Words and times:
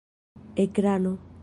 ekrano 0.63 1.13